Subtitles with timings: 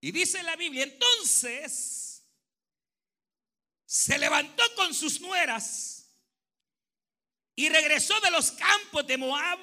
[0.00, 2.24] Y dice la Biblia, entonces
[3.84, 5.96] se levantó con sus nueras
[7.54, 9.58] y regresó de los campos de Moab,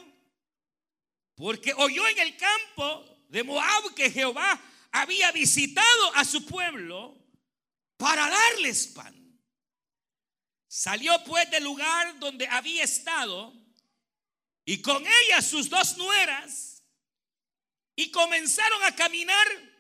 [1.35, 4.60] porque oyó en el campo de Moab que Jehová
[4.92, 7.18] había visitado a su pueblo
[7.97, 9.13] para darles pan.
[10.68, 13.54] Salió pues del lugar donde había estado
[14.65, 16.84] y con ella sus dos nueras
[17.95, 19.73] y comenzaron a caminar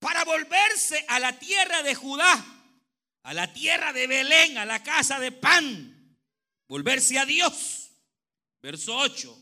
[0.00, 2.44] para volverse a la tierra de Judá,
[3.22, 6.18] a la tierra de Belén, a la casa de pan,
[6.66, 7.90] volverse a Dios.
[8.62, 9.38] Verso 8.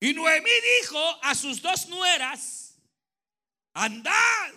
[0.00, 2.78] Y Noemí dijo a sus dos nueras,
[3.72, 4.52] andad,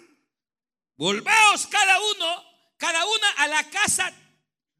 [0.95, 2.44] volveos cada uno,
[2.78, 4.14] cada una a la casa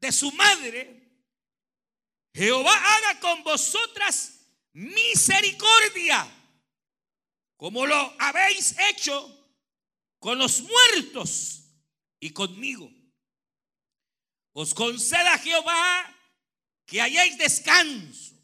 [0.00, 0.94] de su madre.
[2.32, 4.40] Jehová haga con vosotras
[4.74, 6.24] misericordia,
[7.56, 9.37] como lo habéis hecho
[10.18, 11.64] con los muertos
[12.20, 12.90] y conmigo.
[14.52, 16.14] Os conceda Jehová
[16.84, 18.34] que hayáis descanso,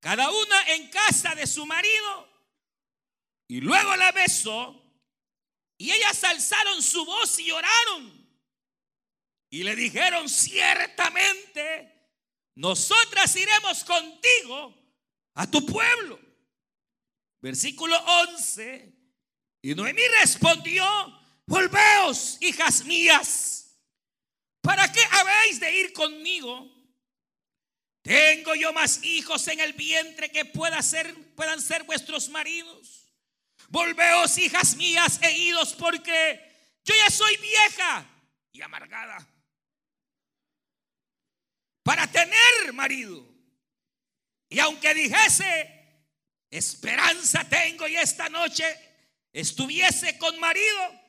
[0.00, 2.28] cada una en casa de su marido.
[3.48, 4.82] Y luego la besó,
[5.78, 8.26] y ellas alzaron su voz y oraron.
[9.50, 11.96] Y le dijeron, ciertamente,
[12.56, 14.74] nosotras iremos contigo
[15.34, 16.20] a tu pueblo.
[17.40, 18.96] Versículo 11.
[19.66, 20.84] Y Noemí respondió,
[21.44, 23.76] volveos, hijas mías,
[24.60, 26.72] ¿para qué habéis de ir conmigo?
[28.00, 33.12] Tengo yo más hijos en el vientre que pueda ser, puedan ser vuestros maridos.
[33.66, 38.06] Volveos, hijas mías, e idos, porque yo ya soy vieja
[38.52, 39.18] y amargada
[41.82, 43.28] para tener marido.
[44.48, 46.06] Y aunque dijese,
[46.50, 48.85] esperanza tengo y esta noche
[49.36, 51.00] estuviese con marido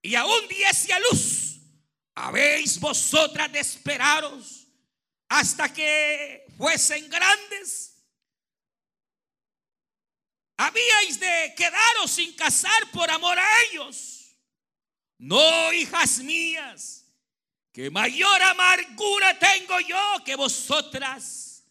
[0.00, 1.58] y aún diese a luz,
[2.14, 4.66] habéis vosotras de esperaros
[5.28, 7.94] hasta que fuesen grandes.
[10.56, 14.34] Habíais de quedaros sin casar por amor a ellos.
[15.18, 17.04] No, hijas mías,
[17.70, 21.64] que mayor amargura tengo yo que vosotras,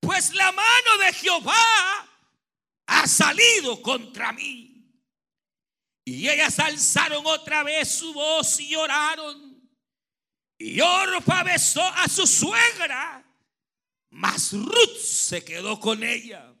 [0.00, 2.08] pues la mano de Jehová
[2.86, 4.75] ha salido contra mí.
[6.08, 9.60] Y ellas alzaron otra vez su voz y lloraron.
[10.56, 13.28] Y Orfa besó a su suegra,
[14.10, 16.54] mas Ruth se quedó con ella.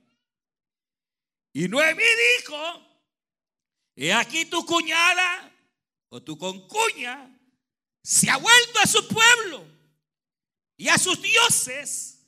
[1.52, 2.02] Y Noemí
[2.38, 2.58] dijo,
[3.94, 5.50] he aquí tu cuñada
[6.08, 7.32] o tu concuña
[8.02, 9.64] se ha vuelto a su pueblo
[10.76, 12.26] y a sus dioses,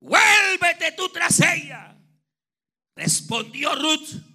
[0.00, 1.96] vuélvete tú tras ella.
[2.94, 4.27] Respondió Ruth,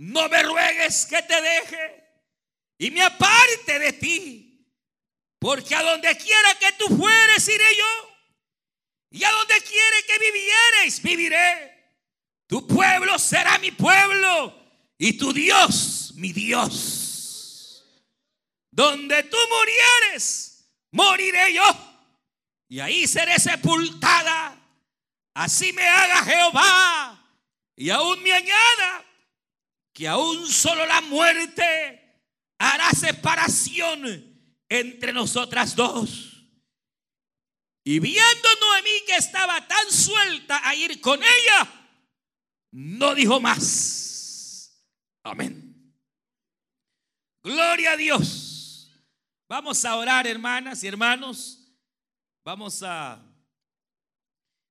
[0.00, 2.04] no me ruegues que te deje
[2.78, 4.66] y me aparte de ti,
[5.38, 8.10] porque a donde quiera que tú fueres iré yo,
[9.10, 11.94] y a donde quiera que vivieres viviré.
[12.46, 14.54] Tu pueblo será mi pueblo
[14.96, 17.84] y tu Dios mi Dios.
[18.70, 21.62] Donde tú murieres, moriré yo,
[22.68, 24.56] y ahí seré sepultada.
[25.34, 27.22] Así me haga Jehová
[27.76, 29.09] y aún me añada
[30.00, 32.22] que aún solo la muerte
[32.58, 36.42] hará separación entre nosotras dos.
[37.84, 41.90] Y viendo Noemí que estaba tan suelta a ir con ella,
[42.70, 44.86] no dijo más.
[45.22, 45.94] Amén.
[47.42, 48.90] Gloria a Dios.
[49.50, 51.74] Vamos a orar, hermanas y hermanos.
[52.42, 53.22] Vamos a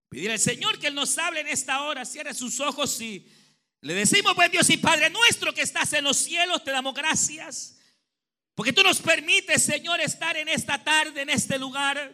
[0.10, 2.04] pedir al Señor que Él nos hable en esta hora.
[2.04, 3.28] Cierre sus ojos y
[3.82, 7.78] le decimos, buen Dios y Padre nuestro que estás en los cielos, te damos gracias.
[8.54, 12.14] Porque tú nos permites, Señor, estar en esta tarde, en este lugar.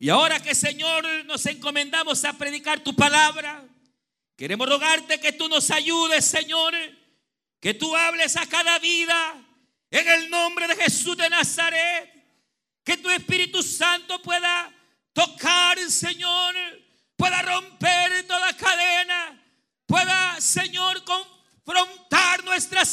[0.00, 3.64] Y ahora que, Señor, nos encomendamos a predicar tu palabra,
[4.36, 6.74] queremos rogarte que tú nos ayudes, Señor,
[7.60, 9.34] que tú hables a cada vida
[9.90, 12.14] en el nombre de Jesús de Nazaret.
[12.82, 14.72] Que tu Espíritu Santo pueda
[15.12, 16.54] tocar, Señor,
[17.16, 19.38] pueda romper toda cadena
[19.88, 22.44] pueda, Señor, confrontar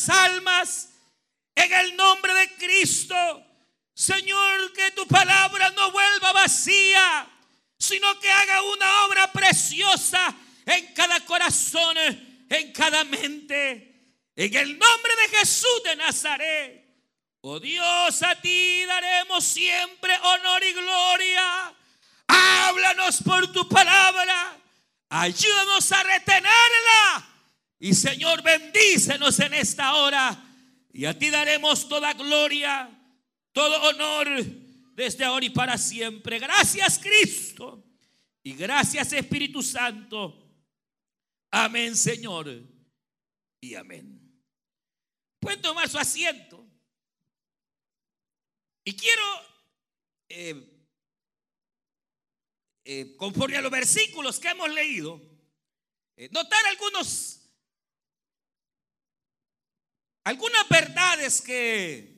[0.09, 0.89] almas
[1.55, 3.15] en el nombre de Cristo.
[3.93, 7.27] Señor, que tu palabra no vuelva vacía,
[7.77, 10.35] sino que haga una obra preciosa
[10.65, 11.97] en cada corazón,
[12.49, 13.93] en cada mente.
[14.35, 16.85] En el nombre de Jesús de Nazaret.
[17.41, 21.73] Oh Dios, a ti daremos siempre honor y gloria.
[22.27, 24.57] Háblanos por tu palabra.
[25.09, 27.34] Ayúdanos a retenerla.
[27.85, 30.43] Y Señor, bendícenos en esta hora.
[30.91, 32.89] Y a ti daremos toda gloria,
[33.51, 34.43] todo honor
[34.95, 36.39] desde ahora y para siempre.
[36.39, 37.85] Gracias Cristo
[38.41, 40.51] y gracias Espíritu Santo.
[41.51, 42.59] Amén Señor
[43.61, 44.35] y amén.
[45.39, 46.67] Pueden tomar su asiento.
[48.83, 49.23] Y quiero,
[50.27, 50.87] eh,
[52.83, 55.21] eh, conforme a los versículos que hemos leído,
[56.17, 57.34] eh, notar algunos
[60.25, 62.15] algunas verdades que,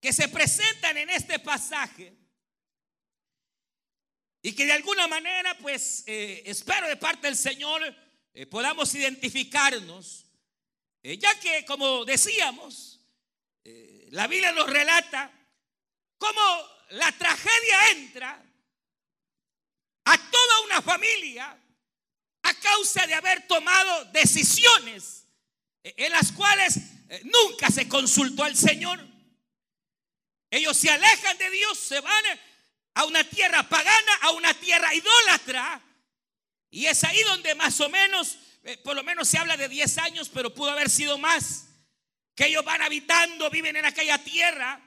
[0.00, 2.16] que se presentan en este pasaje
[4.40, 7.82] y que de alguna manera, pues, eh, espero de parte del Señor
[8.32, 10.26] eh, podamos identificarnos,
[11.02, 12.94] eh, ya que, como decíamos,
[14.10, 15.30] la Biblia nos relata
[16.16, 16.40] cómo
[16.90, 18.42] la tragedia entra
[20.04, 21.60] a toda una familia
[22.42, 25.27] a causa de haber tomado decisiones
[25.96, 26.76] en las cuales
[27.08, 29.04] eh, nunca se consultó al Señor.
[30.50, 32.24] Ellos se alejan de Dios, se van
[32.94, 35.82] a una tierra pagana, a una tierra idólatra.
[36.70, 39.98] Y es ahí donde más o menos, eh, por lo menos se habla de 10
[39.98, 41.66] años, pero pudo haber sido más,
[42.34, 44.80] que ellos van habitando, viven en aquella tierra.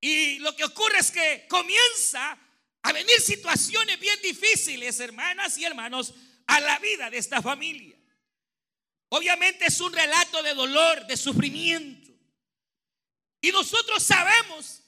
[0.00, 2.38] Y lo que ocurre es que comienza
[2.82, 6.14] a venir situaciones bien difíciles, hermanas y hermanos,
[6.46, 7.99] a la vida de esta familia.
[9.10, 12.10] Obviamente es un relato de dolor, de sufrimiento.
[13.40, 14.82] Y nosotros sabemos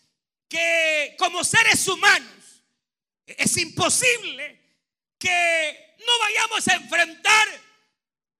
[0.48, 2.62] que como seres humanos
[3.26, 4.60] es imposible
[5.18, 7.48] que no vayamos a enfrentar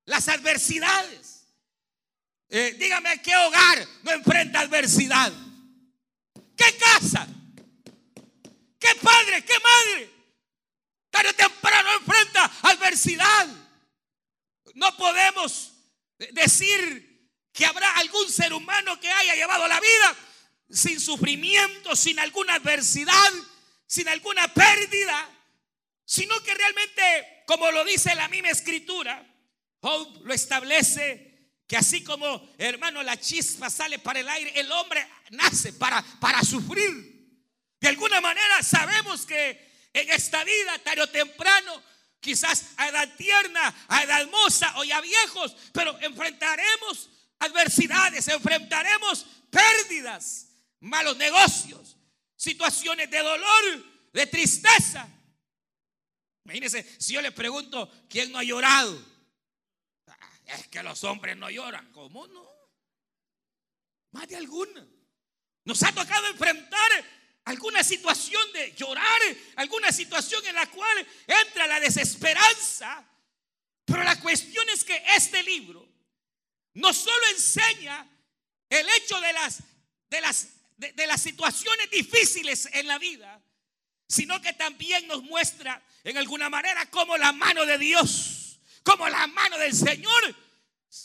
[0.05, 1.47] las adversidades.
[2.49, 5.33] Eh, dígame, ¿qué hogar no enfrenta adversidad?
[6.57, 7.27] ¿Qué casa?
[8.79, 9.45] ¿Qué padre?
[9.45, 10.11] ¿Qué madre?
[11.11, 13.49] Tarde o temprano enfrenta adversidad.
[14.75, 15.72] No podemos
[16.33, 20.17] decir que habrá algún ser humano que haya llevado la vida
[20.71, 23.33] sin sufrimiento, sin alguna adversidad,
[23.87, 25.29] sin alguna pérdida,
[26.05, 29.29] sino que realmente, como lo dice la misma escritura,
[29.81, 31.33] Job lo establece
[31.67, 36.43] que así como, hermano, la chispa sale para el aire, el hombre nace para, para
[36.43, 37.13] sufrir.
[37.81, 41.83] De alguna manera sabemos que en esta vida, tarde o temprano,
[42.23, 47.11] quizás a edad tierna, a edad moza o ya viejos, pero enfrentaremos
[47.41, 50.49] adversidades, enfrentaremos pérdidas,
[50.81, 51.97] malos negocios,
[52.37, 55.07] situaciones de dolor, de tristeza.
[56.45, 59.05] Imagínense, si yo le pregunto, ¿quién no ha llorado?
[60.07, 61.91] Ah, es que los hombres no lloran.
[61.93, 62.49] ¿Cómo no?
[64.13, 64.87] Más de alguna.
[65.65, 66.91] Nos ha tocado enfrentar
[67.45, 69.21] alguna situación de llorar,
[69.57, 73.05] alguna situación en la cual entra la desesperanza.
[73.85, 75.87] Pero la cuestión es que este libro
[76.75, 78.09] no solo enseña
[78.71, 79.63] el hecho de las,
[80.09, 83.43] de las, de, las situaciones difíciles en la vida,
[84.09, 89.27] sino que también nos muestra en alguna manera como la mano de Dios, como la
[89.27, 90.37] mano del Señor,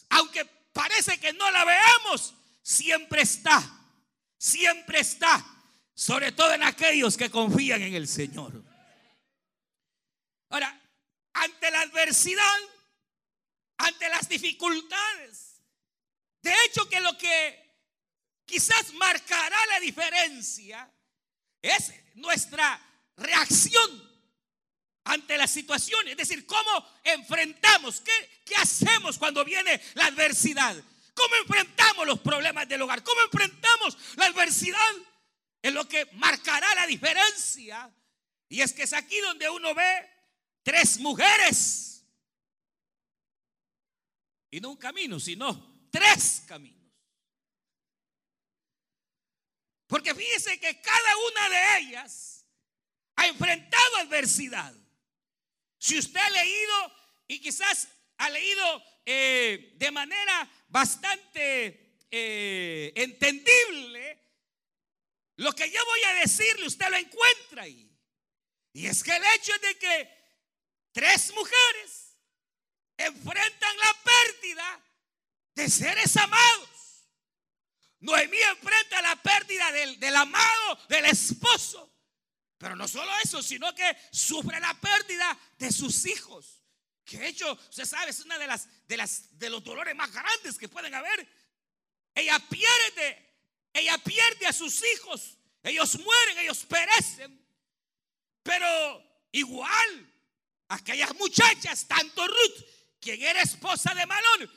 [0.09, 3.61] aunque parece que no la veamos, siempre está,
[4.37, 5.56] siempre está
[5.97, 8.53] sobre todo en aquellos que confían en el Señor.
[10.49, 10.79] Ahora,
[11.33, 12.59] ante la adversidad,
[13.79, 15.63] ante las dificultades,
[16.44, 17.80] de hecho que lo que
[18.45, 20.87] quizás marcará la diferencia
[21.63, 22.80] es nuestra
[23.18, 24.07] reacción
[25.06, 30.75] ante las situaciones, es decir, cómo enfrentamos, qué, qué hacemos cuando viene la adversidad,
[31.16, 34.94] cómo enfrentamos los problemas del hogar, cómo enfrentamos la adversidad
[35.61, 37.94] es lo que marcará la diferencia.
[38.49, 40.09] Y es que es aquí donde uno ve
[40.64, 42.06] tres mujeres.
[44.49, 46.78] Y no un camino, sino tres caminos.
[49.87, 52.45] Porque fíjese que cada una de ellas
[53.16, 54.73] ha enfrentado adversidad.
[55.80, 56.94] Si usted ha leído
[57.28, 57.87] y quizás
[58.18, 64.06] ha leído eh, de manera bastante eh, entendible,
[65.37, 67.89] lo que yo voy a decirle, usted lo encuentra ahí.
[68.73, 70.09] Y es que el hecho es de que
[70.91, 72.17] tres mujeres
[72.97, 74.83] enfrentan la pérdida
[75.53, 76.69] de seres amados.
[77.99, 81.91] Noemí enfrenta la pérdida del, del, amado, del esposo.
[82.57, 86.63] Pero no solo eso, sino que sufre la pérdida de sus hijos.
[87.06, 90.11] Que de hecho, usted sabe, es una de las, de las de los dolores más
[90.11, 91.27] grandes que pueden haber.
[92.15, 93.26] Ella pierde
[93.79, 95.37] ella pierde a sus hijos.
[95.63, 97.45] Ellos mueren, ellos perecen.
[98.43, 100.13] Pero igual,
[100.69, 102.65] aquellas muchachas, tanto Ruth,
[102.99, 104.51] quien era esposa de Malón,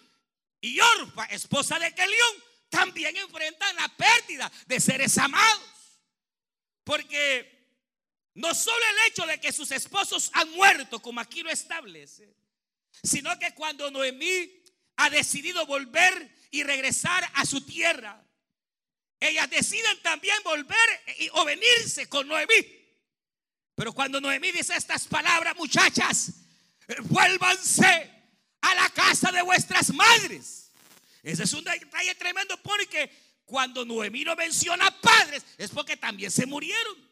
[0.61, 6.01] y Orfa, esposa de Kelión, también enfrentan la pérdida de seres amados.
[6.85, 7.61] Porque
[8.35, 12.33] no solo el hecho de que sus esposos han muerto, como aquí lo establece,
[13.03, 14.63] sino que cuando Noemí
[14.97, 18.25] ha decidido volver y regresar a su tierra,
[19.21, 22.81] ellas deciden también volver o venirse con Noemí.
[23.75, 26.33] Pero cuando Noemí dice estas palabras, muchachas,
[27.05, 28.11] vuélvanse
[28.63, 30.73] a la casa de vuestras madres.
[31.23, 33.11] Ese es un detalle tremendo porque
[33.45, 37.11] cuando Noemí no menciona padres es porque también se murieron.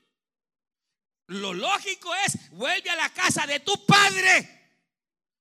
[1.26, 4.70] Lo lógico es, vuelve a la casa de tu padre,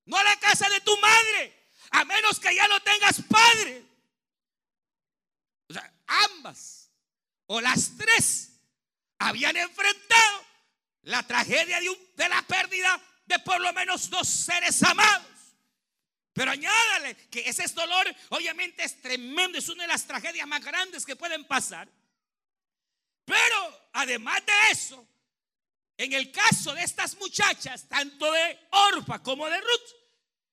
[0.04, 3.87] no a la casa de tu madre, a menos que ya no tengas padre.
[6.08, 6.90] Ambas
[7.46, 8.60] o las tres
[9.18, 10.44] habían enfrentado
[11.02, 15.26] la tragedia de, de la pérdida de por lo menos dos seres amados.
[16.32, 21.04] Pero añádale que ese dolor obviamente es tremendo, es una de las tragedias más grandes
[21.04, 21.88] que pueden pasar.
[23.24, 25.06] Pero además de eso,
[25.96, 29.96] en el caso de estas muchachas, tanto de Orfa como de Ruth,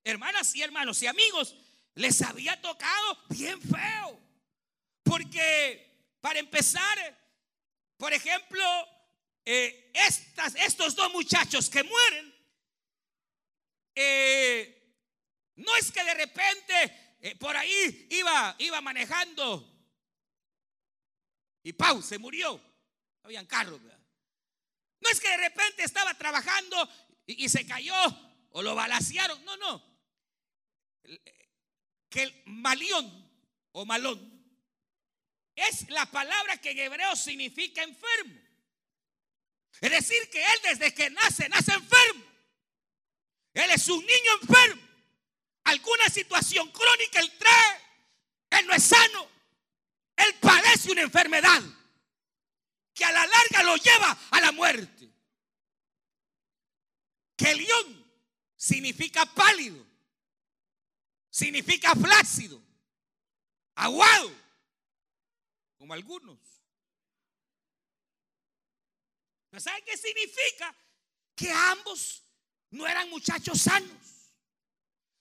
[0.03, 1.55] hermanas y hermanos y amigos,
[1.93, 4.24] les había tocado bien feo.
[5.05, 6.97] Porque, para empezar,
[7.95, 8.63] por ejemplo,
[9.45, 9.93] eh,
[10.55, 12.35] estos dos muchachos que mueren,
[13.93, 14.95] eh,
[15.57, 19.71] no es que de repente eh, por ahí iba, iba manejando
[21.63, 22.59] y Pau se murió.
[23.21, 23.79] Habían carros.
[23.81, 26.89] No es que de repente estaba trabajando
[27.25, 27.95] y, se cayó
[28.51, 29.43] o lo balasearon.
[29.45, 29.83] No, no.
[32.09, 33.31] Que el malión
[33.71, 34.34] o malón
[35.55, 38.39] es la palabra que en hebreo significa enfermo.
[39.81, 42.23] Es decir, que él desde que nace, nace enfermo.
[43.53, 44.81] Él es un niño enfermo.
[45.65, 47.81] Alguna situación crónica él trae.
[48.51, 49.29] Él no es sano.
[50.15, 51.61] Él padece una enfermedad
[52.93, 55.09] que a la larga lo lleva a la muerte.
[57.35, 58.05] Que león
[58.55, 59.85] significa pálido,
[61.29, 62.61] significa flácido,
[63.75, 64.44] aguado,
[65.85, 66.39] como algunos.
[69.51, 70.75] ¿Pero saben qué significa?
[71.35, 72.23] Que ambos
[72.71, 74.33] no eran muchachos sanos.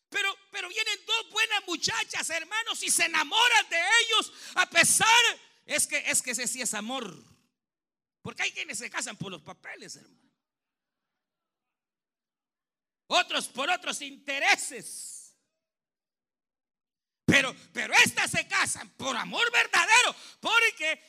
[0.09, 5.87] Pero, pero vienen dos buenas muchachas, hermanos, y se enamoran de ellos a pesar, es
[5.87, 7.15] que, es que ese sí es amor.
[8.23, 10.33] Porque hay quienes se casan por los papeles, hermano.
[13.09, 15.24] Otros por otros intereses.
[17.25, 21.01] Pero, pero estas se casan por amor verdadero, porque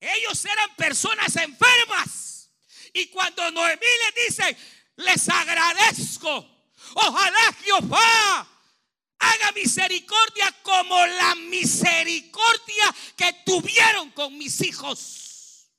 [0.00, 2.50] ellos eran personas enfermas.
[2.92, 4.56] Y cuando Noemí le dice,
[4.96, 6.46] les agradezco,
[6.94, 8.48] ojalá Jehová
[9.18, 15.70] haga misericordia como la misericordia que tuvieron con mis hijos.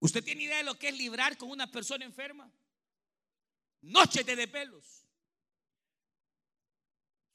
[0.00, 2.50] ¿Usted tiene idea de lo que es librar con una persona enferma?
[3.80, 5.05] Noches de pelos.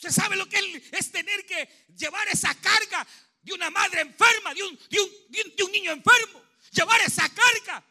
[0.01, 0.57] ¿Usted sabe lo que
[0.93, 3.05] es tener que llevar esa carga
[3.43, 6.43] de una madre enferma, de un, de un niño enfermo?
[6.71, 7.85] Llevar esa carga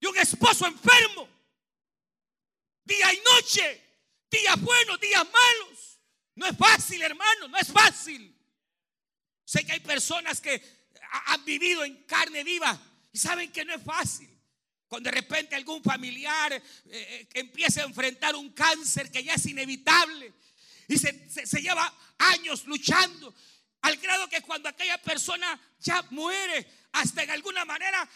[0.00, 1.28] de un esposo enfermo.
[2.82, 3.80] Día y noche,
[4.28, 6.00] días buenos, días malos.
[6.34, 8.36] No es fácil, hermano, no es fácil.
[9.44, 10.60] Sé que hay personas que
[11.26, 12.76] han vivido en carne viva
[13.12, 14.28] y saben que no es fácil.
[14.88, 19.46] Cuando de repente algún familiar eh, eh, empieza a enfrentar un cáncer que ya es
[19.46, 20.34] inevitable
[20.88, 23.34] y se, se lleva años luchando,
[23.82, 28.08] al grado que cuando aquella persona ya muere, hasta en alguna manera,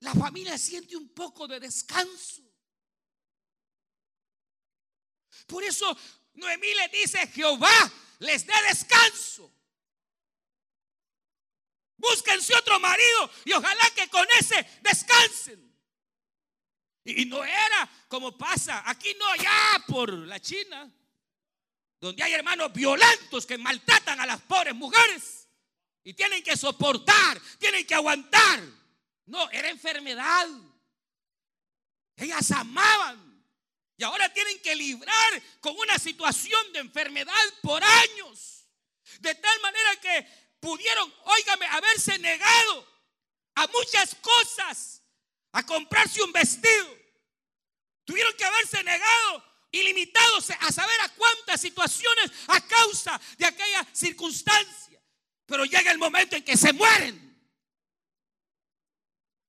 [0.00, 2.42] la familia siente un poco de descanso.
[5.46, 5.96] Por eso
[6.34, 9.52] Noemí le dice, Jehová les dé descanso.
[11.96, 15.68] Búsquense otro marido y ojalá que con ese descansen.
[17.04, 20.92] Y no era como pasa aquí, no, allá por la China,
[22.00, 25.48] donde hay hermanos violentos que maltratan a las pobres mujeres
[26.04, 28.60] y tienen que soportar, tienen que aguantar.
[29.26, 30.48] No, era enfermedad.
[32.16, 33.44] Ellas amaban
[33.96, 38.66] y ahora tienen que librar con una situación de enfermedad por años.
[39.20, 40.26] De tal manera que
[40.60, 42.88] pudieron, óigame, haberse negado
[43.56, 45.02] a muchas cosas,
[45.52, 46.96] a comprarse un vestido.
[48.04, 53.86] Tuvieron que haberse negado y limitados a saber a cuántas situaciones a causa de aquella
[53.92, 55.00] circunstancia.
[55.46, 57.26] Pero llega el momento en que se mueren.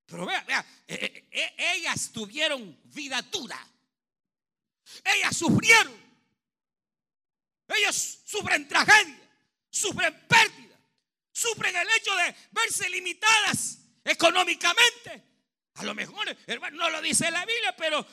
[0.06, 3.66] Pero vea, vea, eh, eh, eh, ellas tuvieron vida dura.
[5.04, 6.10] Ellas sufrieron.
[7.68, 9.30] Ellos sufren tragedia,
[9.70, 10.70] sufren pérdida
[11.40, 15.24] sufren el hecho de verse limitadas económicamente.
[15.76, 18.06] A lo mejor, hermano, no lo dice la Biblia, pero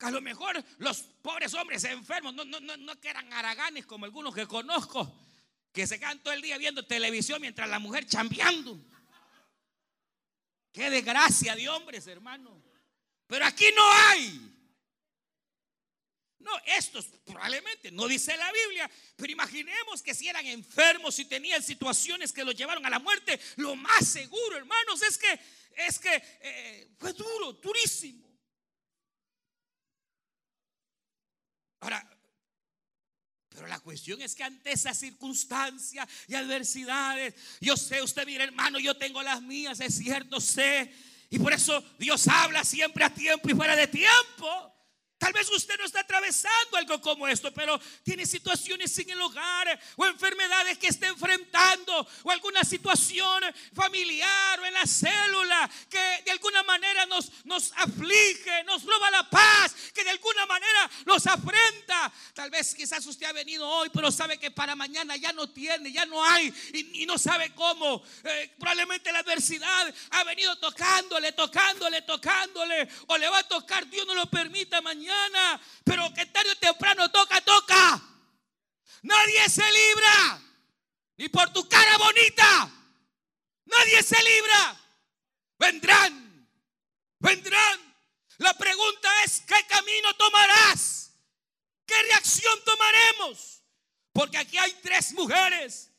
[0.00, 4.06] a lo mejor los pobres hombres enfermos, no, no, no, no que eran haraganes como
[4.06, 5.12] algunos que conozco,
[5.72, 8.78] que se quedan todo el día viendo televisión mientras la mujer chambeando.
[10.72, 12.62] Qué desgracia de hombres, hermano.
[13.26, 14.50] Pero aquí no hay.
[16.38, 21.62] No, estos probablemente no dice la Biblia, pero imaginemos que si eran enfermos y tenían
[21.62, 25.38] situaciones que los llevaron a la muerte, lo más seguro, hermanos, es que
[25.76, 28.29] es que eh, fue duro, durísimo.
[31.80, 32.06] Ahora,
[33.48, 38.78] pero la cuestión es que ante esa circunstancia y adversidades, yo sé, usted mira hermano,
[38.78, 40.94] yo tengo las mías, es cierto, sé.
[41.30, 44.74] Y por eso Dios habla siempre a tiempo y fuera de tiempo.
[45.20, 49.78] Tal vez usted no está atravesando algo como esto, pero tiene situaciones en el hogar
[49.96, 56.30] o enfermedades que está enfrentando o alguna situación familiar o en la célula que de
[56.30, 62.10] alguna manera nos, nos aflige, nos roba la paz, que de alguna manera nos afrenta.
[62.32, 65.92] Tal vez quizás usted ha venido hoy, pero sabe que para mañana ya no tiene,
[65.92, 68.02] ya no hay y, no sabe cómo.
[68.24, 74.06] Eh, probablemente la adversidad ha venido tocándole, tocándole, tocándole o le va a tocar, Dios
[74.06, 75.09] no lo permita mañana
[75.84, 78.02] pero que tarde o temprano toca, toca.
[79.02, 80.42] Nadie se libra,
[81.16, 82.70] ni por tu cara bonita.
[83.64, 84.80] Nadie se libra.
[85.58, 86.48] Vendrán,
[87.18, 87.94] vendrán.
[88.38, 91.12] La pregunta es, ¿qué camino tomarás?
[91.86, 93.62] ¿Qué reacción tomaremos?
[94.12, 95.90] Porque aquí hay tres mujeres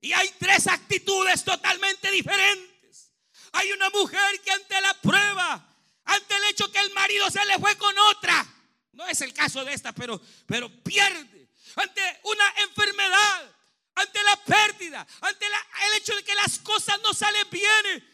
[0.00, 3.12] y hay tres actitudes totalmente diferentes.
[3.52, 5.73] Hay una mujer que ante la prueba,
[6.04, 8.46] ante el hecho que el marido se le fue con otra,
[8.92, 11.34] no es el caso de esta, pero, pero pierde
[11.76, 13.52] ante una enfermedad,
[13.94, 18.10] ante la pérdida, ante el hecho de que las cosas no salen bien.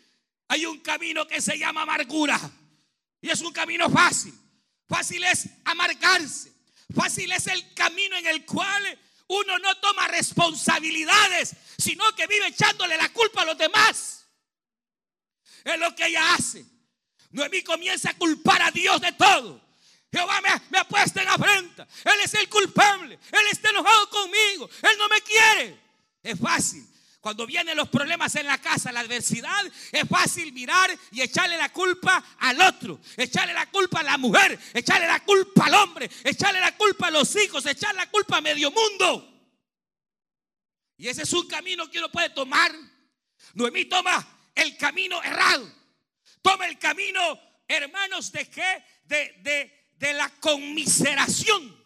[0.49, 2.39] Hay un camino que se llama amargura.
[3.21, 4.35] Y es un camino fácil.
[4.89, 6.53] Fácil es amargarse.
[6.95, 12.97] Fácil es el camino en el cual uno no toma responsabilidades, sino que vive echándole
[12.97, 14.27] la culpa a los demás.
[15.63, 16.65] Es lo que ella hace.
[17.31, 19.61] Noemí comienza a culpar a Dios de todo.
[20.13, 21.87] Jehová me, ha puesto en afrenta.
[22.05, 23.19] Él es el culpable.
[23.31, 24.69] Él está enojado conmigo.
[24.83, 25.79] Él no me quiere.
[26.23, 26.87] Es fácil.
[27.21, 31.69] Cuando vienen los problemas en la casa, la adversidad, es fácil mirar y echarle la
[31.71, 36.61] culpa al otro, echarle la culpa a la mujer, echarle la culpa al hombre, echarle
[36.61, 39.31] la culpa a los hijos, echarle la culpa a medio mundo.
[40.97, 42.75] Y ese es un camino que uno puede tomar.
[43.53, 45.80] Noemí toma el camino errado.
[46.43, 48.85] Toma el camino, hermanos, de qué?
[49.05, 51.79] De, de, de la conmiseración.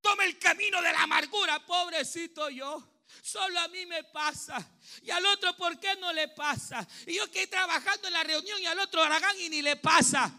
[0.00, 2.94] Toma el camino de la amargura, pobrecito yo.
[3.22, 4.56] Solo a mí me pasa.
[5.02, 6.86] Y al otro, ¿por qué no le pasa?
[7.06, 10.32] Y yo que trabajando en la reunión y al otro Aragán y ni le pasa.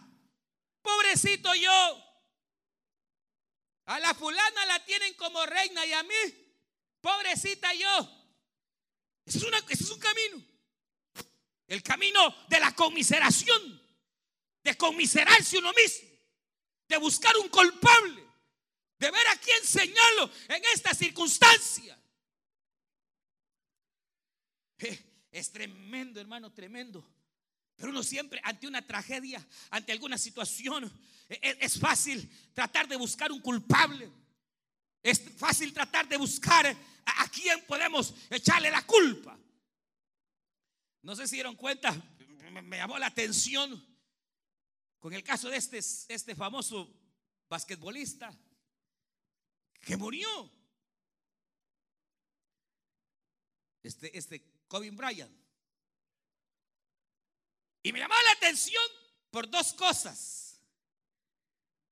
[0.81, 2.05] Pobrecito yo.
[3.85, 6.15] A la fulana la tienen como reina y a mí,
[7.01, 8.19] pobrecita yo.
[9.25, 10.48] Es, ese es un camino.
[11.69, 13.79] El camino de la conmiseración.
[14.61, 16.09] De conmiserarse uno mismo
[16.89, 18.23] de buscar un culpable,
[18.97, 21.97] de ver a quién señalo en esta circunstancia.
[24.79, 27.07] Eh, es tremendo, hermano, tremendo.
[27.75, 30.91] Pero uno siempre ante una tragedia, ante alguna situación,
[31.29, 34.11] e, e, es, fácil tratar de buscar un culpable.
[35.03, 39.37] Es fácil tratar de buscar a, a quién podemos echarle la culpa.
[41.01, 41.91] No sé si dieron cuenta,
[42.63, 43.85] me llamó la atención
[44.99, 46.93] con el caso de este, este famoso
[47.47, 48.37] basquetbolista
[49.81, 50.51] que murió.
[53.81, 55.31] Este, este Kobe Bryant.
[57.81, 58.83] Y me llamó la atención
[59.31, 60.61] por dos cosas.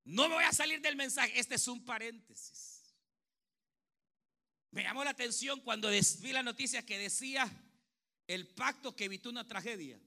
[0.03, 2.93] No me voy a salir del mensaje, este es un paréntesis.
[4.71, 7.49] Me llamó la atención cuando vi la noticia que decía
[8.27, 9.99] el pacto que evitó una tragedia.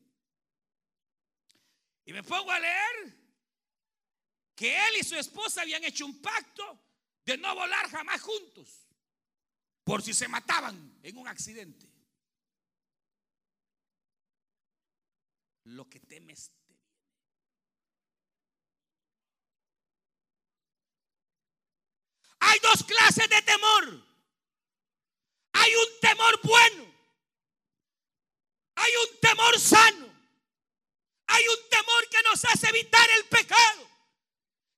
[2.05, 3.17] Y me pongo a leer
[4.55, 6.79] que él y su esposa habían hecho un pacto
[7.25, 8.87] de no volar jamás juntos,
[9.85, 11.89] por si se mataban en un accidente.
[15.65, 16.81] Lo que temes te viene.
[22.41, 24.07] Hay dos clases de temor.
[25.53, 26.90] Hay un temor bueno.
[28.81, 30.11] Hay un temor sano.
[31.27, 33.89] Hay un temor que nos hace evitar el pecado,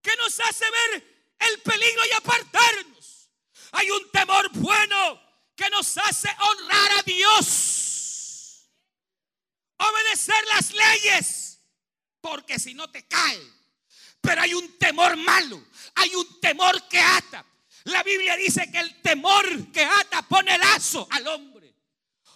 [0.02, 3.30] que nos hace ver el peligro y apartarnos.
[3.72, 5.20] Hay un temor bueno
[5.56, 8.68] que nos hace honrar a Dios.
[9.78, 11.58] obedecer las leyes,
[12.20, 13.42] porque si no te cae.
[14.20, 15.64] Pero hay un temor malo,
[15.96, 17.44] hay un temor que ata.
[17.84, 21.51] La Biblia dice que el temor que ata pone lazo al hombre.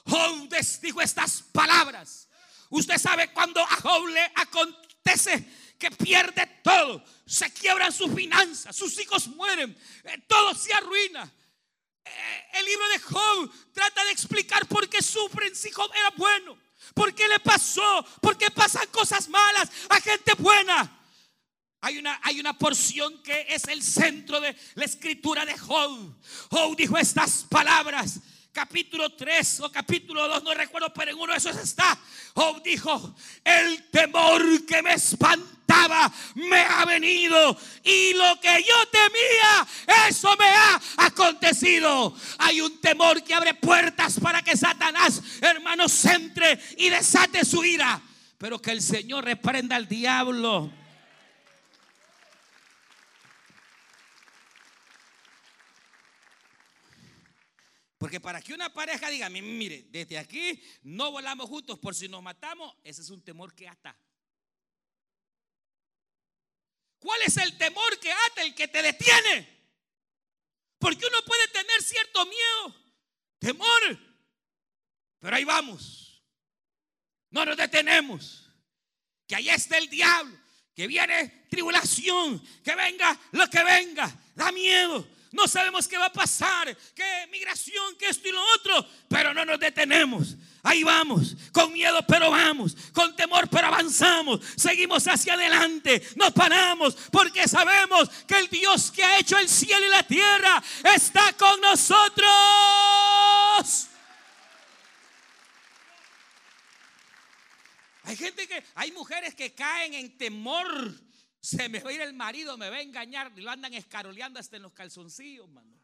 [0.07, 0.49] Job
[0.81, 2.29] dijo estas palabras.
[2.71, 5.45] Usted sabe cuando a Job le acontece
[5.79, 11.31] que pierde todo, se quiebran sus finanzas, sus hijos mueren, eh, todo se arruina.
[12.05, 16.59] Eh, el libro de Job trata de explicar por qué sufren si Job era bueno,
[16.95, 20.92] por qué le pasó, por qué pasan cosas malas a gente buena.
[21.83, 26.16] Hay una, hay una porción que es el centro de la escritura de Job.
[26.51, 28.21] Job dijo estas palabras
[28.57, 31.99] capítulo 3 o capítulo 2, no recuerdo, pero en uno de esos está.
[32.33, 33.14] Job dijo,
[33.45, 40.47] el temor que me espantaba me ha venido y lo que yo temía, eso me
[40.47, 42.16] ha acontecido.
[42.38, 48.01] Hay un temor que abre puertas para que Satanás, hermanos, entre y desate su ira.
[48.38, 50.73] Pero que el Señor reprenda al diablo.
[57.99, 62.23] Porque para que una pareja diga, mire, desde aquí no volamos juntos por si nos
[62.23, 63.99] matamos, ese es un temor que ata.
[66.99, 69.57] ¿Cuál es el temor que ata, el que te detiene?
[70.79, 72.75] Porque uno puede tener cierto miedo,
[73.39, 73.99] temor,
[75.19, 76.23] pero ahí vamos.
[77.31, 78.43] No nos detenemos.
[79.27, 80.39] Que ahí está el diablo,
[80.75, 86.12] que viene tribulación, que venga lo que venga, da miedo, no sabemos qué va a
[86.12, 90.37] pasar, qué migración, qué esto y lo otro, pero no nos detenemos.
[90.62, 96.97] Ahí vamos, con miedo pero vamos, con temor pero avanzamos, seguimos hacia adelante, no paramos
[97.12, 100.62] porque sabemos que el Dios que ha hecho el cielo y la tierra
[100.95, 102.27] está con nosotros.
[108.07, 110.95] Hay gente que, hay mujeres que caen en temor
[111.47, 114.41] se me va a ir el marido, me va a engañar y lo andan escaroleando
[114.41, 115.81] hasta en los calzoncillos, mano.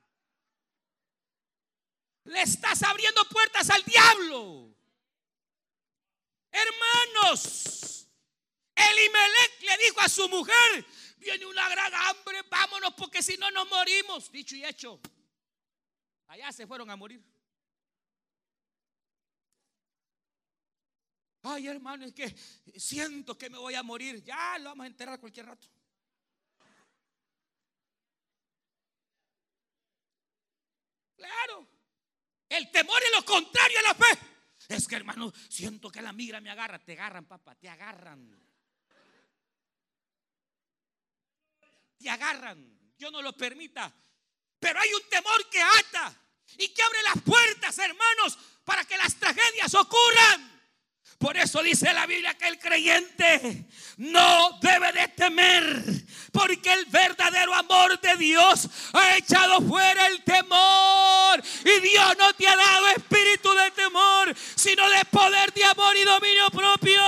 [2.24, 4.74] Le estás abriendo puertas al diablo.
[6.50, 8.08] Hermanos,
[8.74, 10.84] Elimelech le dijo a su mujer,
[11.18, 14.32] viene una gran hambre, vámonos porque si no nos morimos.
[14.32, 15.00] Dicho y hecho,
[16.26, 17.22] allá se fueron a morir.
[21.42, 22.34] Ay, hermano, es que
[22.76, 24.22] siento que me voy a morir.
[24.22, 25.68] Ya lo vamos a enterrar cualquier rato.
[31.16, 31.68] Claro.
[32.48, 34.18] El temor es lo contrario a la fe.
[34.68, 36.78] Es que, hermano, siento que la migra me agarra.
[36.78, 38.40] Te agarran, papá, te agarran.
[41.98, 42.94] Te agarran.
[42.96, 43.92] Dios no lo permita.
[44.60, 46.14] Pero hay un temor que ata
[46.56, 50.61] y que abre las puertas, hermanos, para que las tragedias ocurran.
[51.22, 53.66] Por eso dice la Biblia que el creyente
[53.98, 55.84] no debe de temer,
[56.32, 61.40] porque el verdadero amor de Dios ha echado fuera el temor.
[61.64, 66.02] Y Dios no te ha dado espíritu de temor, sino de poder, de amor y
[66.02, 67.00] dominio propio.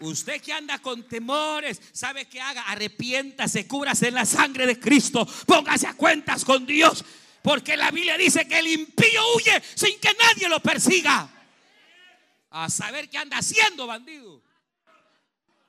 [0.00, 5.28] Usted que anda con temores, sabe que haga, arrepiéntase, cúbrase en la sangre de Cristo,
[5.44, 7.04] póngase a cuentas con Dios
[7.48, 11.26] porque la Biblia dice que el impío huye sin que nadie lo persiga.
[12.50, 14.42] A saber qué anda haciendo, bandido.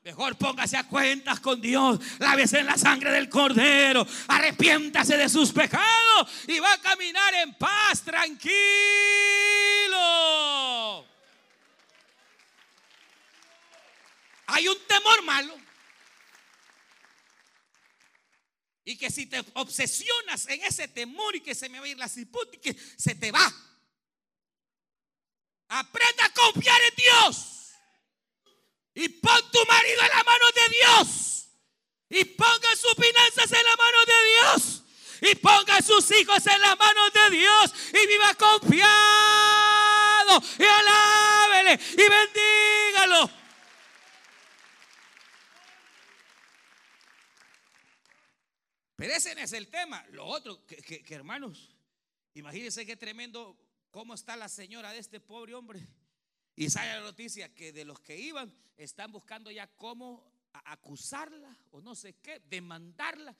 [0.04, 5.54] Mejor póngase a cuentas con Dios, lávese en la sangre del cordero, arrepiéntase de sus
[5.54, 8.50] pecados y va a caminar en paz, tranquilo.
[14.48, 15.69] Hay un temor malo
[18.90, 21.98] Y que si te obsesionas en ese temor y que se me va a ir
[22.00, 23.46] la ciputa y que se te va.
[25.68, 27.70] Aprenda a confiar en Dios.
[28.96, 31.50] Y pon tu marido en la mano de Dios.
[32.10, 34.84] Y ponga sus finanzas en la mano de Dios.
[35.22, 37.72] Y ponga sus hijos en la mano de Dios.
[37.94, 38.82] Y viva confiado.
[40.58, 41.80] Y alábele.
[41.94, 43.39] Y bendígalo.
[49.00, 50.06] Pero ese no es el tema.
[50.12, 51.74] Lo otro, que, hermanos,
[52.34, 53.58] imagínense qué tremendo
[53.92, 55.88] cómo está la señora de este pobre hombre.
[56.54, 61.80] Y sale la noticia que de los que iban están buscando ya cómo acusarla o
[61.80, 63.34] no sé qué, demandarla.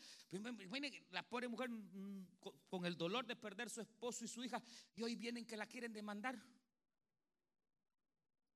[1.12, 2.28] La pobre mujer mm,
[2.70, 4.64] con el dolor de perder su esposo y su hija
[4.96, 6.42] y hoy vienen que la quieren demandar.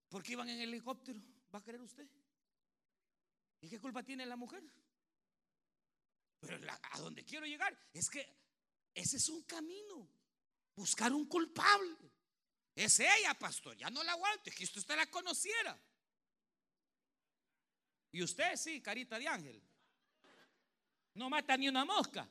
[0.07, 1.19] Porque iban en helicóptero,
[1.53, 2.07] ¿va a creer usted?
[3.59, 4.63] ¿Y qué culpa tiene la mujer?
[6.45, 6.59] Pero
[6.91, 8.27] a donde quiero llegar es que
[8.93, 10.09] ese es un camino.
[10.75, 11.97] Buscar un culpable.
[12.75, 13.77] Es ella, pastor.
[13.77, 14.49] Ya no la aguanto.
[14.49, 15.79] Es que usted la conociera.
[18.11, 19.63] Y usted sí, carita de ángel.
[21.13, 22.27] No mata ni una mosca.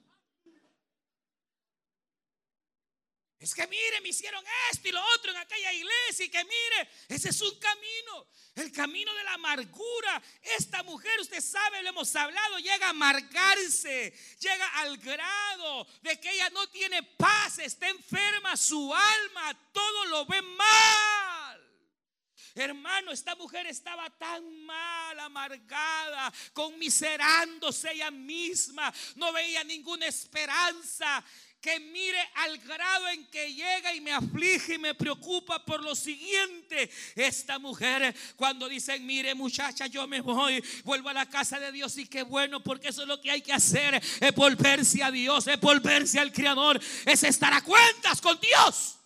[3.43, 6.89] Es que mire, me hicieron esto y lo otro en aquella iglesia y que mire,
[7.09, 10.23] ese es un camino, el camino de la amargura.
[10.57, 16.31] Esta mujer, usted sabe, lo hemos hablado, llega a amargarse, llega al grado de que
[16.31, 21.43] ella no tiene paz, está enferma su alma, todo lo ve mal.
[22.55, 31.25] Hermano, esta mujer estaba tan mal, amargada, conmiserándose ella misma, no veía ninguna esperanza
[31.63, 35.95] que mire al grado en que llega y me aflige y me preocupa por lo
[35.95, 36.91] siguiente.
[37.15, 41.97] Esta mujer cuando dicen, mire muchacha, yo me voy, vuelvo a la casa de Dios
[41.99, 45.47] y qué bueno, porque eso es lo que hay que hacer, es volverse a Dios,
[45.47, 48.97] es volverse al Creador, es estar a cuentas con Dios.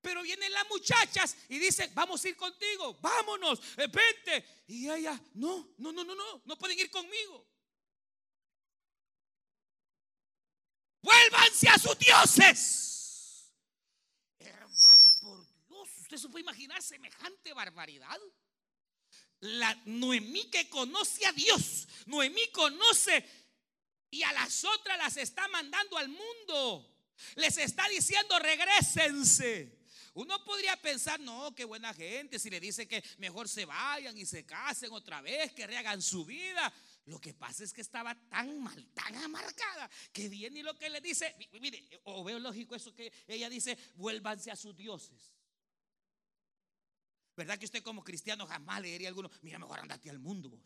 [0.00, 4.46] Pero vienen las muchachas y dicen, vamos a ir contigo, vámonos, eh, vente.
[4.68, 7.53] Y ella, no, no, no, no, no, no pueden ir conmigo.
[11.04, 13.52] Vuélvanse a sus dioses.
[14.38, 18.18] Hermano, por Dios, ¿usted se puede imaginar semejante barbaridad?
[19.40, 23.22] La Noemí que conoce a Dios, Noemí conoce
[24.10, 26.90] y a las otras las está mandando al mundo.
[27.34, 29.84] Les está diciendo, regresense.
[30.14, 34.24] Uno podría pensar, no, qué buena gente, si le dice que mejor se vayan y
[34.24, 36.72] se casen otra vez, que rehagan su vida.
[37.06, 40.88] Lo que pasa es que estaba tan mal, tan amargada, que viene y lo que
[40.88, 45.34] le dice, mire, o veo lógico eso que ella dice, vuélvanse a sus dioses.
[47.36, 50.50] ¿Verdad que usted como cristiano jamás le diría a alguno, mira, mejor andate al mundo
[50.50, 50.62] vos?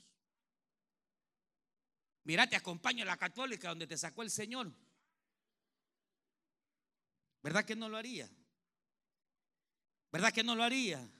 [2.24, 4.70] Mira, te acompaño a la católica donde te sacó el Señor.
[7.42, 8.30] ¿Verdad que no lo haría?
[10.12, 11.10] ¿Verdad que no lo haría?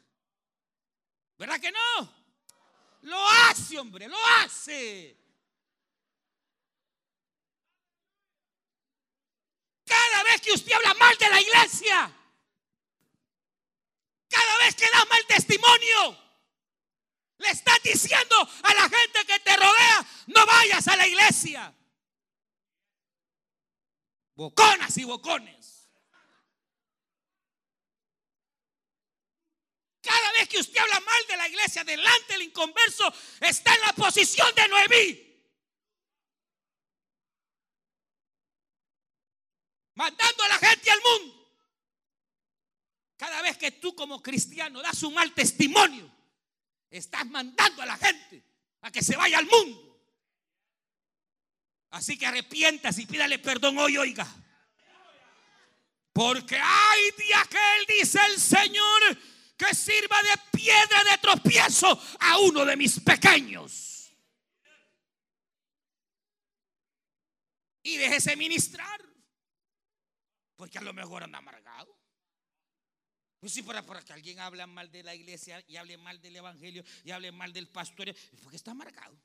[1.39, 2.18] ¿Verdad que no?
[3.03, 5.17] Lo hace, hombre, lo hace.
[9.85, 12.13] Cada vez que usted habla mal de la iglesia,
[14.29, 16.29] cada vez que da mal testimonio,
[17.39, 21.75] le está diciendo a la gente que te rodea, no vayas a la iglesia.
[24.35, 25.58] Boconas y bocones.
[30.09, 33.93] Cada vez que usted habla mal de la iglesia, delante del inconverso, está en la
[33.93, 35.45] posición de Noemí.
[39.97, 41.53] Mandando a la gente al mundo.
[43.19, 46.11] Cada vez que tú como cristiano das un mal testimonio,
[46.89, 48.43] estás mandando a la gente
[48.81, 49.85] a que se vaya al mundo.
[51.91, 54.27] Así que arrepientas y pídale perdón hoy, oiga.
[56.15, 59.19] Porque hay día que Él dice el Señor
[59.89, 64.13] sirva de piedra de tropiezo a uno de mis pequeños.
[67.83, 69.01] Y déjese ministrar.
[70.57, 71.97] Porque a lo mejor anda amargado.
[73.41, 76.37] Pues si para, para que alguien habla mal de la iglesia y hable mal del
[76.37, 79.17] evangelio y hable mal del pastor, porque está amargado.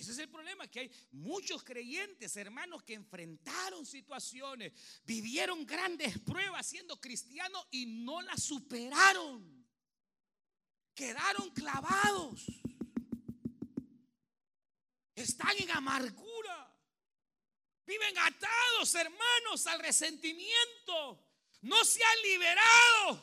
[0.00, 4.72] Ese es el problema, que hay muchos creyentes, hermanos, que enfrentaron situaciones,
[5.04, 9.66] vivieron grandes pruebas siendo cristianos y no las superaron.
[10.94, 12.44] Quedaron clavados.
[15.14, 16.76] Están en amargura.
[17.86, 21.24] Viven atados, hermanos, al resentimiento.
[21.62, 23.22] No se han liberado.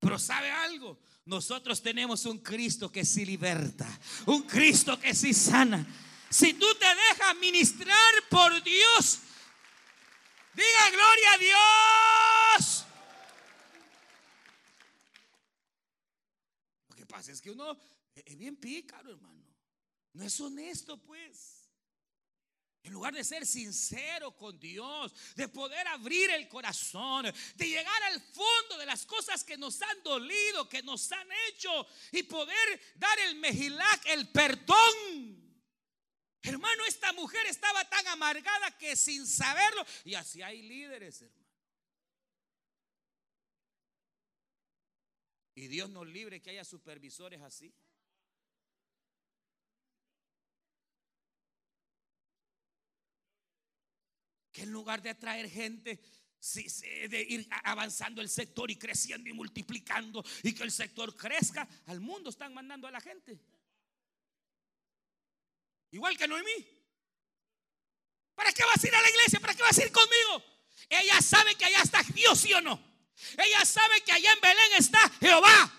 [0.00, 0.98] Pero ¿sabe algo?
[1.24, 3.86] Nosotros tenemos un Cristo que sí liberta,
[4.26, 5.86] un Cristo que sí sana.
[6.28, 9.20] Si tú te dejas ministrar por Dios,
[10.54, 11.38] diga gloria a
[12.58, 12.84] Dios.
[16.88, 17.78] Lo que pasa es que uno
[18.14, 19.42] es bien pícaro, hermano.
[20.14, 21.61] No es honesto, pues.
[22.84, 28.20] En lugar de ser sincero con Dios, de poder abrir el corazón, de llegar al
[28.20, 33.16] fondo de las cosas que nos han dolido, que nos han hecho y poder dar
[33.20, 35.42] el mejilac, el perdón.
[36.42, 41.42] Hermano, esta mujer estaba tan amargada que sin saberlo, y así hay líderes, hermano.
[45.54, 47.72] Y Dios nos libre que haya supervisores así.
[54.52, 56.00] Que en lugar de atraer gente,
[57.08, 62.00] de ir avanzando el sector y creciendo y multiplicando y que el sector crezca, al
[62.00, 63.40] mundo están mandando a la gente.
[65.92, 66.66] Igual que Noemí.
[68.34, 69.40] ¿Para qué vas a ir a la iglesia?
[69.40, 70.44] ¿Para qué vas a ir conmigo?
[70.88, 72.82] Ella sabe que allá está Dios, ¿sí o no?
[73.38, 75.78] Ella sabe que allá en Belén está Jehová.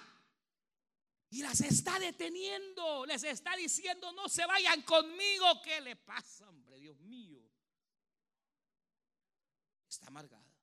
[1.32, 5.62] Y las está deteniendo, les está diciendo, no se vayan conmigo.
[5.64, 6.80] ¿Qué le pasa, hombre?
[6.80, 7.42] Dios mío.
[10.06, 10.54] Amargada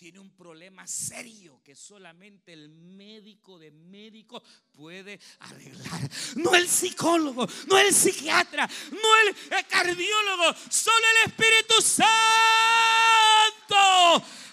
[0.00, 6.00] tiene un problema serio que solamente el médico de médico puede arreglar.
[6.36, 9.16] No el psicólogo, no el psiquiatra, no
[9.58, 12.06] el cardiólogo, solo el Espíritu Santo.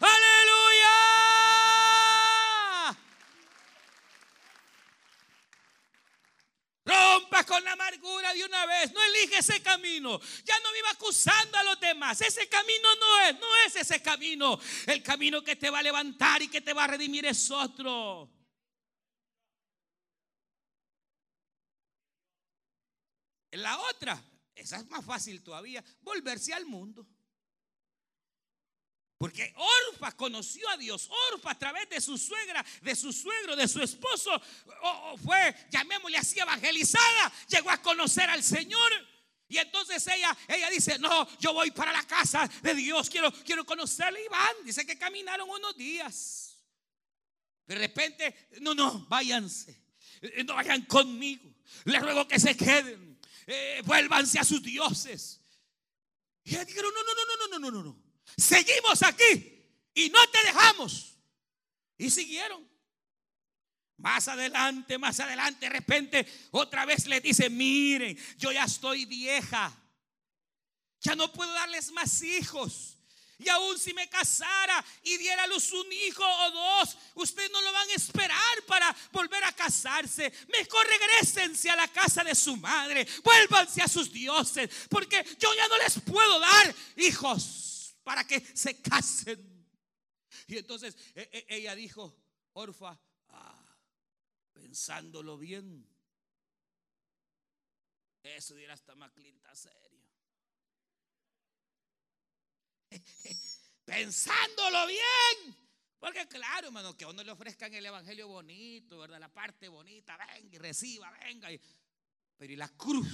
[0.01, 0.36] Aleluya.
[7.47, 8.91] Con la amargura de una vez.
[8.93, 10.19] No elige ese camino.
[10.43, 12.21] Ya no viva acusando a los demás.
[12.21, 14.59] Ese camino no es, no es ese camino.
[14.85, 18.29] El camino que te va a levantar y que te va a redimir es otro.
[23.51, 24.21] La otra,
[24.53, 27.07] esa es más fácil todavía, volverse al mundo.
[29.17, 29.51] Porque
[29.89, 31.09] Orfa conoció a Dios.
[31.31, 34.39] Orfa a través de su suegra, de su suegro, de su esposo,
[35.23, 37.31] fue, llamémosle así, evangelizada.
[37.49, 38.91] Llegó a conocer al Señor.
[39.47, 43.65] Y entonces ella, ella dice, no, yo voy para la casa de Dios, quiero, quiero
[43.65, 44.23] conocerle.
[44.23, 46.63] Y van, dice que caminaron unos días.
[47.65, 49.83] De repente, no, no, váyanse.
[50.21, 51.55] Eh, no vayan conmigo.
[51.85, 53.19] Les ruego que se queden.
[53.47, 55.41] Eh, vuélvanse a sus dioses.
[56.43, 59.57] Y ella dijeron, no, no, no, no, no, no, no, no seguimos aquí
[59.93, 61.15] y no te dejamos.
[61.97, 62.67] Y siguieron.
[63.97, 69.75] Más adelante, más adelante, de repente, otra vez le dice, miren, yo ya estoy vieja.
[71.01, 72.97] Ya no puedo darles más hijos.
[73.39, 77.61] Y aún si me casara y diera a luz un hijo o dos, ustedes no
[77.61, 80.31] lo van a esperar para volver a casarse.
[80.47, 83.07] Mejor regresense a la casa de su madre.
[83.23, 84.69] Vuélvanse a sus dioses.
[84.89, 87.67] Porque yo ya no les puedo dar hijos
[88.07, 89.67] para que se casen.
[90.47, 92.17] Y entonces e, e, ella dijo,
[92.53, 93.77] Orfa, ah,
[94.53, 95.85] pensándolo bien,
[98.23, 100.07] eso dirá hasta más clinta serio.
[103.83, 105.57] Pensándolo bien.
[105.99, 109.19] Porque claro, hermano, que a uno le ofrezcan el evangelio bonito, ¿verdad?
[109.19, 111.49] La parte bonita, venga y reciba, venga.
[112.37, 113.05] pero y la cruz.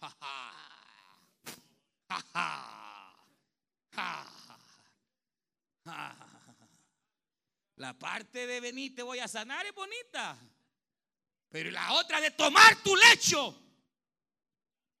[2.08, 2.65] Ja, ja.
[7.76, 10.38] La parte de venir te voy a sanar es bonita.
[11.50, 13.66] Pero la otra de tomar tu lecho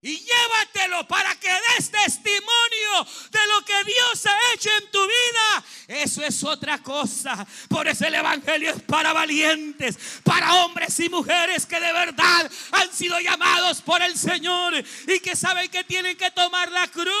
[0.02, 5.64] y llévatelo para que des testimonio de lo que Dios ha hecho en tu vida.
[5.88, 7.46] Eso es otra cosa.
[7.68, 12.92] Por eso el Evangelio es para valientes, para hombres y mujeres que de verdad han
[12.92, 14.74] sido llamados por el Señor
[15.08, 17.12] y que saben que tienen que tomar la cruz.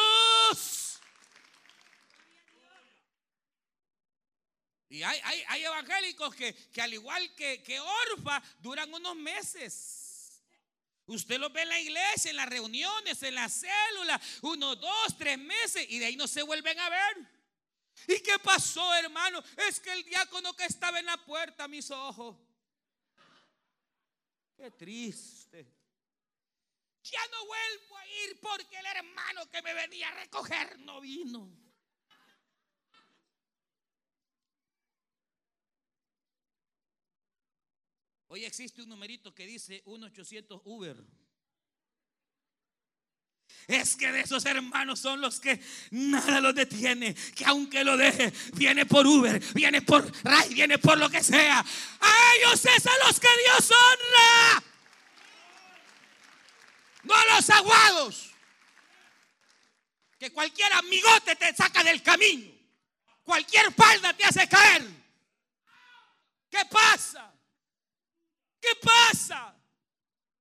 [4.96, 10.42] Y hay, evangélicos que, al igual que, que Orfa, duran unos meses.
[11.04, 15.38] Usted los ve en la iglesia, en las reuniones, en la célula, uno, dos, tres
[15.38, 17.28] meses, y de ahí no se vuelven a ver.
[18.08, 19.44] ¿Y qué pasó, hermano?
[19.68, 22.34] Es que el diácono que estaba en la puerta, mis ojos.
[24.56, 25.66] Qué triste.
[27.02, 31.65] Ya no vuelvo a ir porque el hermano que me venía a recoger no vino.
[38.28, 40.96] Hoy existe un numerito que dice 1-800 Uber.
[43.68, 45.60] Es que de esos hermanos son los que
[45.90, 47.14] nada los detiene.
[47.14, 51.60] Que aunque lo deje, viene por Uber, viene por Ray, viene por lo que sea.
[51.60, 54.64] A ellos es a los que Dios honra.
[57.04, 58.30] No a los aguados.
[60.18, 62.52] Que cualquier amigote te saca del camino.
[63.22, 64.84] Cualquier falda te hace caer.
[66.50, 67.35] ¿Qué pasa?
[68.66, 69.54] ¿Qué pasa?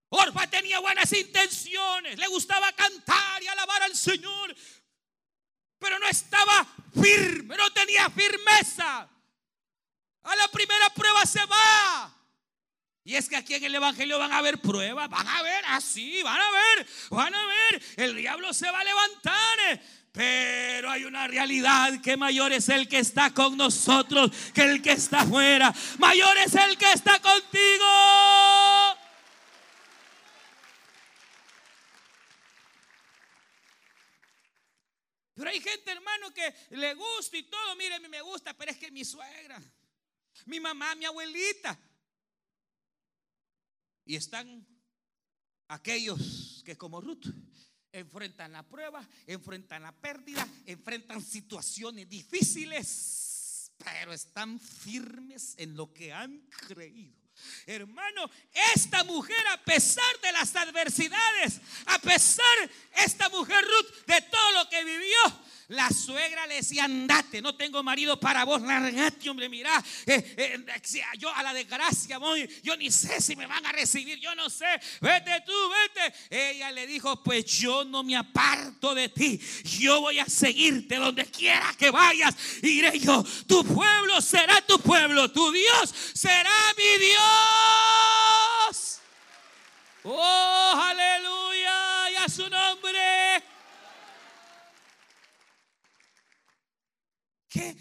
[0.09, 4.55] Orfa tenía buenas intenciones, le gustaba cantar y alabar al Señor,
[5.78, 6.65] pero no estaba
[6.99, 9.07] firme, no tenía firmeza.
[10.23, 12.11] A la primera prueba se va.
[13.03, 16.23] Y es que aquí en el Evangelio van a haber pruebas, van a ver así,
[16.23, 17.84] van a ver, van a ver.
[17.97, 19.82] El diablo se va a levantar.
[20.16, 24.93] Pero hay una realidad que mayor es el que está con nosotros que el que
[24.93, 25.74] está afuera.
[25.99, 27.86] Mayor es el que está contigo.
[35.34, 37.76] Pero hay gente, hermano, que le gusta y todo.
[37.76, 39.61] Mire, me gusta, pero es que mi suegra,
[40.45, 41.78] mi mamá, mi abuelita.
[44.05, 44.66] Y están
[45.68, 47.26] aquellos que como Ruth
[48.00, 56.14] enfrentan la prueba, enfrentan la pérdida, enfrentan situaciones difíciles, pero están firmes en lo que
[56.14, 57.24] han creído.
[57.66, 58.30] Hermano,
[58.76, 62.46] esta mujer a pesar de las adversidades, a pesar
[62.98, 67.82] esta mujer Ruth de todo lo que vivió, la suegra le decía, andate, no tengo
[67.82, 70.66] marido para vos, largate, hombre, mira, eh, eh,
[71.18, 74.50] yo a la desgracia voy, yo ni sé si me van a recibir, yo no
[74.50, 74.68] sé,
[75.02, 76.52] vete tú, vete.
[76.52, 79.40] Ella le dijo, pues yo no me aparto de ti,
[79.80, 85.32] yo voy a seguirte donde quiera que vayas, iré yo, tu pueblo será tu pueblo,
[85.32, 87.24] tu Dios será mi Dios.
[90.07, 93.43] Oh, aleluya, y a su nombre.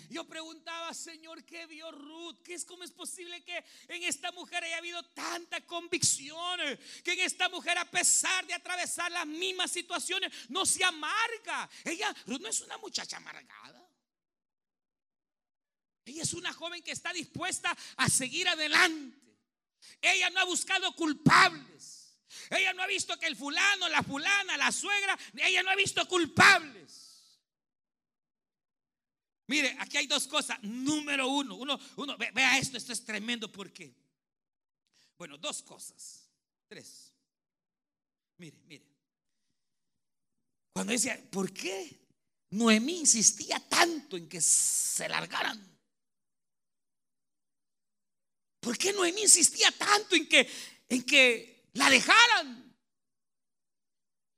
[0.08, 2.40] Yo preguntaba, Señor, ¿qué vio Ruth?
[2.44, 6.60] ¿Qué es cómo es posible que en esta mujer haya habido tanta convicción?
[7.02, 11.68] Que en esta mujer, a pesar de atravesar las mismas situaciones, no se amarga.
[11.84, 13.86] Ella, Ruth no es una muchacha amargada.
[16.06, 19.23] Ella es una joven que está dispuesta a seguir adelante.
[20.00, 22.18] Ella no ha buscado culpables.
[22.50, 26.06] Ella no ha visto que el fulano, la fulana, la suegra, ella no ha visto
[26.08, 27.40] culpables.
[29.46, 30.62] Mire, aquí hay dos cosas.
[30.62, 33.94] Número uno, uno, uno, vea esto, esto es tremendo porque,
[35.18, 36.28] bueno, dos cosas,
[36.66, 37.12] tres.
[38.38, 38.84] Mire, mire.
[40.72, 42.00] Cuando decía, ¿por qué
[42.50, 45.73] Noemí insistía tanto en que se largaran?
[48.64, 50.48] ¿Por qué Noemí insistía tanto en que,
[50.88, 52.74] en que la dejaran?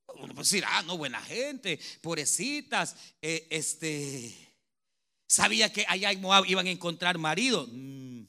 [0.09, 4.47] Uno puede decir, ah, no, buena gente, pobrecitas, eh, este
[5.29, 7.67] Sabía que allá en Moab iban a encontrar marido.
[7.71, 8.27] Mm.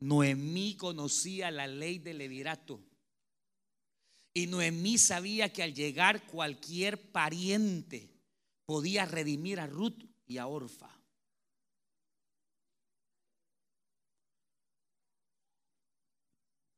[0.00, 2.80] Noemí conocía la ley del levirato.
[4.34, 8.10] Y Noemí sabía que al llegar cualquier pariente
[8.66, 10.97] podía redimir a Ruth y a Orfa.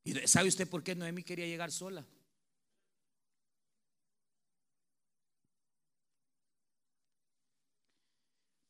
[0.05, 2.07] ¿Y sabe usted por qué Noemí quería llegar sola?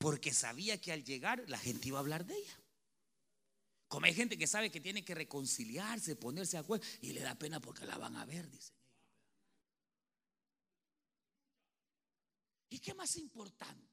[0.00, 2.58] porque sabía que al llegar la gente iba a hablar de ella.
[3.86, 7.34] Como hay gente que sabe que tiene que reconciliarse, ponerse de acuerdo, y le da
[7.34, 8.74] pena porque la van a ver, dicen
[12.70, 13.88] ¿Y qué más importante?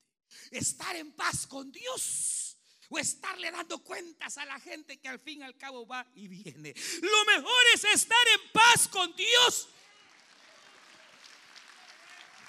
[0.51, 2.57] ¿Estar en paz con Dios?
[2.89, 6.27] O estarle dando cuentas a la gente que al fin y al cabo va y
[6.27, 6.73] viene.
[7.01, 9.67] Lo mejor es estar en paz con Dios.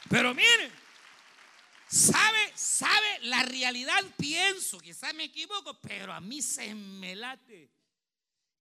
[0.08, 0.72] Pero miren,
[1.88, 4.04] ¿Sabe, sabe la realidad?
[4.18, 7.70] Pienso, quizás me equivoco, pero a mí se me late.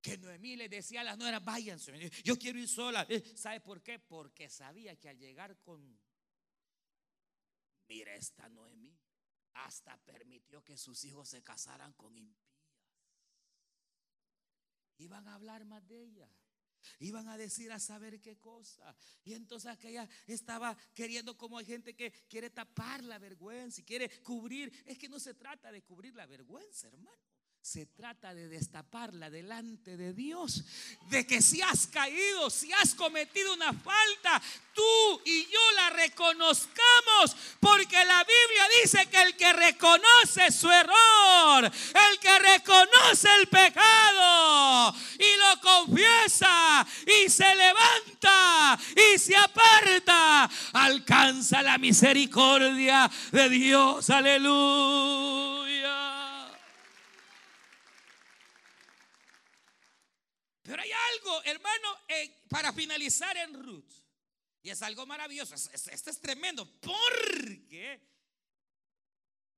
[0.01, 3.05] Que Noemí le decía a las nueras, váyanse, yo quiero ir sola.
[3.09, 3.99] Eh, ¿Sabe por qué?
[3.99, 5.99] Porque sabía que al llegar con,
[7.89, 8.97] mira esta Noemí,
[9.65, 12.47] hasta permitió que sus hijos se casaran con impías.
[14.97, 16.29] Iban a hablar más de ella.
[16.99, 18.95] Iban a decir a saber qué cosa.
[19.23, 24.09] Y entonces aquella estaba queriendo como hay gente que quiere tapar la vergüenza y quiere
[24.23, 24.71] cubrir.
[24.85, 27.17] Es que no se trata de cubrir la vergüenza, hermano.
[27.67, 30.63] Se trata de destaparla delante de Dios.
[31.09, 34.41] De que si has caído, si has cometido una falta,
[34.73, 37.35] tú y yo la reconozcamos.
[37.59, 44.95] Porque la Biblia dice que el que reconoce su error, el que reconoce el pecado
[45.19, 54.09] y lo confiesa y se levanta y se aparta, alcanza la misericordia de Dios.
[54.09, 55.67] Aleluya.
[60.67, 60.83] Pero
[61.47, 61.87] hermano,
[62.49, 63.93] para finalizar en Ruth.
[64.61, 65.55] Y es algo maravilloso.
[65.55, 66.69] Esto es, tremendo.
[66.81, 68.01] Porque,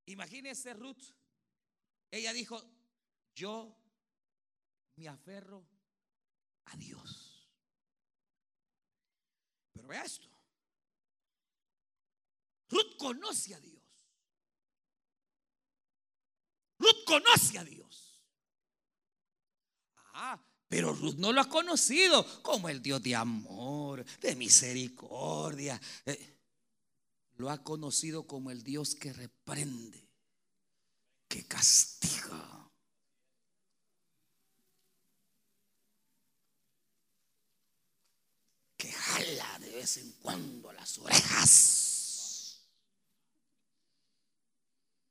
[0.06, 1.04] imagínese Ruth.
[2.12, 2.62] Ella dijo,
[3.34, 3.76] yo
[4.96, 5.68] me aferro
[6.66, 7.50] a Dios.
[9.74, 10.30] Pero vea esto.
[12.70, 13.82] Ruth conoce a Dios.
[16.78, 18.22] Ruth conoce a Dios.
[20.14, 25.82] Ah, pero Ruth no lo ha conocido como el Dios de amor, de misericordia.
[26.06, 26.38] Eh,
[27.38, 30.08] lo ha conocido como el Dios que reprende,
[31.28, 32.70] que castiga.
[38.78, 42.62] Que jala de vez en cuando las orejas.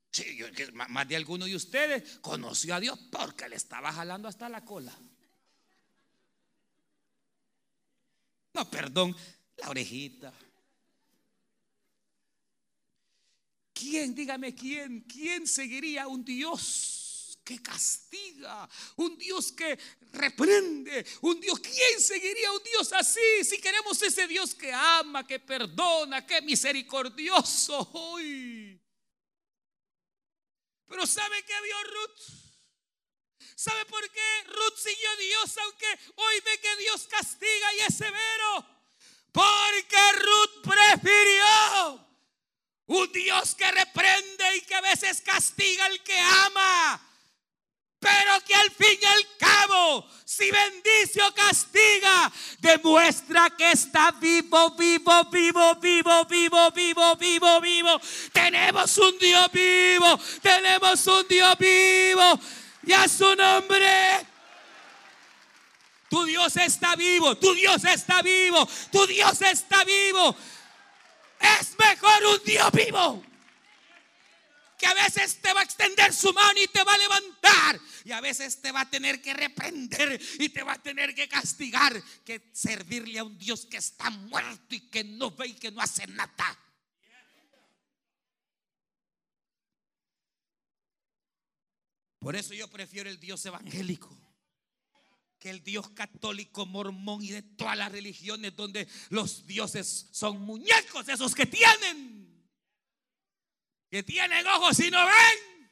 [0.09, 0.39] Sí,
[0.73, 4.97] más de alguno de ustedes conoció a Dios porque le estaba jalando hasta la cola.
[8.59, 9.15] Ah, perdón,
[9.55, 10.33] la orejita.
[13.73, 19.79] ¿Quién, dígame quién, quién seguiría un Dios que castiga, un Dios que
[20.11, 21.61] reprende, un Dios?
[21.61, 23.45] ¿Quién seguiría un Dios así?
[23.45, 28.77] Si queremos ese Dios que ama, que perdona, que misericordioso hoy.
[30.85, 32.48] Pero ¿sabe qué vio Ruth?
[33.55, 37.97] ¿Sabe por qué Ruth siguió a Dios aunque hoy ve que Dios castiga y es
[37.97, 38.65] severo?
[39.31, 42.07] Porque Ruth prefirió
[42.87, 47.01] un Dios que reprende y que a veces castiga al que ama.
[47.99, 54.71] Pero que al fin y al cabo, si bendice o castiga, demuestra que está vivo,
[54.71, 58.01] vivo, vivo, vivo, vivo, vivo, vivo, vivo.
[58.31, 62.39] Tenemos un Dios vivo, tenemos un Dios vivo
[62.89, 64.25] y a su nombre.
[66.09, 70.35] Tu Dios está vivo, tu Dios está vivo, tu Dios está vivo.
[71.39, 73.23] Es mejor un Dios vivo
[74.75, 77.79] que a veces te va a extender su mano y te va a levantar.
[78.05, 81.27] Y a veces te va a tener que reprender y te va a tener que
[81.27, 82.01] castigar.
[82.25, 85.79] Que servirle a un Dios que está muerto y que no ve y que no
[85.79, 86.57] hace nada.
[92.19, 94.15] Por eso yo prefiero el Dios evangélico
[95.39, 101.07] que el Dios católico, mormón y de todas las religiones donde los dioses son muñecos,
[101.07, 102.45] esos que tienen,
[103.89, 105.71] que tienen ojos y no ven,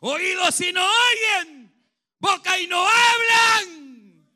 [0.00, 1.74] oídos y no oyen,
[2.18, 4.28] boca y no hablan,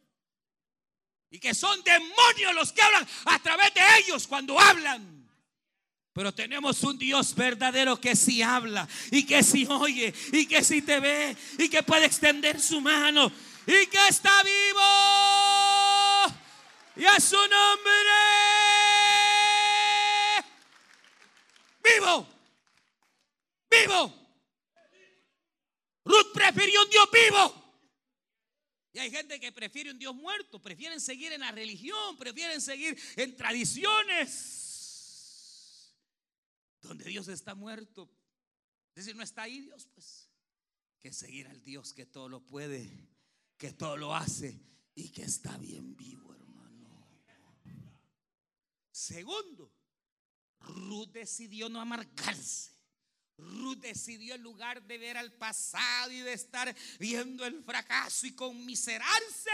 [1.30, 5.15] y que son demonios los que hablan a través de ellos cuando hablan.
[6.16, 10.80] Pero tenemos un Dios verdadero que sí habla y que sí oye y que sí
[10.80, 13.30] te ve y que puede extender su mano
[13.66, 14.80] y que está vivo.
[16.96, 17.92] Y a su nombre.
[21.84, 22.26] Vivo.
[23.70, 24.14] Vivo.
[26.02, 27.74] Ruth prefirió un Dios vivo.
[28.94, 32.98] Y hay gente que prefiere un Dios muerto, prefieren seguir en la religión, prefieren seguir
[33.16, 34.65] en tradiciones
[36.88, 38.10] donde Dios está muerto.
[38.94, 40.30] Es decir, no está ahí Dios, pues.
[41.00, 43.08] Que seguir al Dios que todo lo puede,
[43.56, 44.60] que todo lo hace
[44.94, 46.46] y que está bien vivo, hermano.
[48.90, 49.72] Segundo,
[50.60, 52.72] Ruth decidió no amargarse.
[53.36, 58.34] Ruth decidió en lugar de ver al pasado y de estar viendo el fracaso y
[58.34, 59.50] conmiserarse,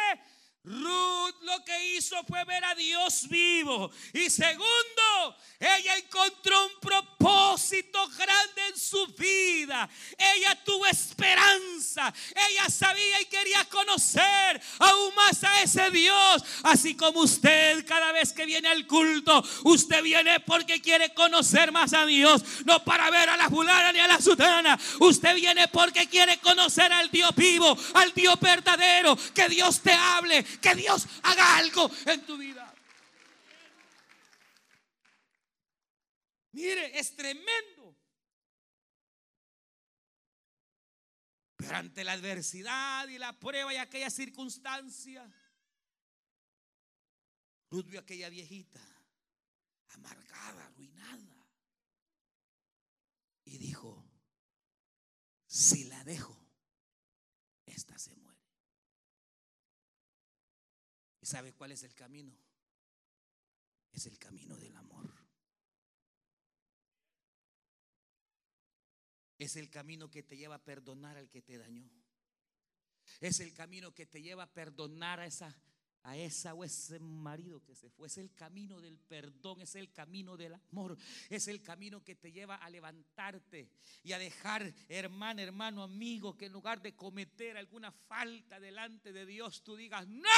[0.64, 3.90] Ruth lo que hizo fue ver a Dios vivo.
[4.12, 9.88] Y segundo, ella encontró un propósito grande en su vida.
[10.16, 12.14] Ella tuvo esperanza.
[12.48, 16.44] Ella sabía y quería conocer aún más a ese Dios.
[16.62, 21.92] Así como usted cada vez que viene al culto, usted viene porque quiere conocer más
[21.92, 22.42] a Dios.
[22.64, 24.78] No para ver a la fulana ni a la sutana.
[25.00, 29.18] Usted viene porque quiere conocer al Dios vivo, al Dios verdadero.
[29.34, 32.74] Que Dios te hable que Dios haga algo en tu vida.
[36.52, 37.96] Mire, es tremendo.
[41.56, 45.30] Pero ante la adversidad y la prueba y aquella circunstancia,
[47.70, 48.80] Ruth vio aquella viejita
[49.90, 51.48] amargada, arruinada.
[53.44, 54.04] Y dijo,
[55.46, 56.36] si la dejo,
[57.66, 58.12] esta se
[61.21, 62.36] ¿Y sabe cuál es el camino?
[63.90, 65.10] Es el camino del amor.
[69.38, 71.88] Es el camino que te lleva a perdonar al que te dañó.
[73.18, 75.56] Es el camino que te lleva a perdonar a esa
[76.04, 76.14] a
[76.54, 78.08] o ese marido que se fue.
[78.08, 80.98] Es el camino del perdón, es el camino del amor,
[81.30, 83.70] es el camino que te lleva a levantarte
[84.02, 89.24] y a dejar, hermano, hermano, amigo, que en lugar de cometer alguna falta delante de
[89.24, 90.28] Dios, tú digas, no.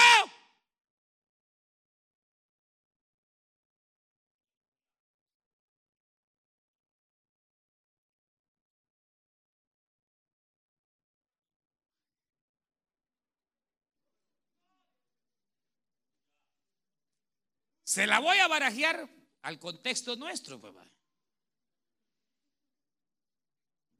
[17.94, 19.08] Se la voy a barajear
[19.42, 20.84] al contexto nuestro, papá.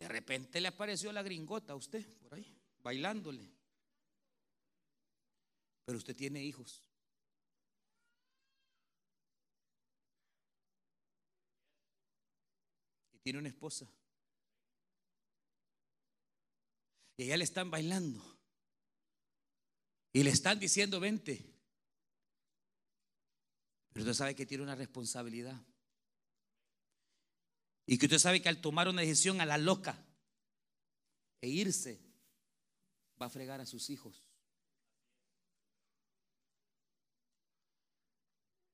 [0.01, 3.49] De repente le apareció la gringota a usted por ahí, bailándole.
[5.85, 6.83] Pero usted tiene hijos.
[13.13, 13.89] Y tiene una esposa.
[17.17, 18.21] Y ella le están bailando.
[20.13, 21.54] Y le están diciendo, vente.
[23.95, 25.57] Pero usted sabe que tiene una responsabilidad.
[27.87, 29.97] Y que usted sabe que al tomar una decisión a la loca
[31.41, 32.01] e irse,
[33.23, 34.29] va a fregar a sus hijos.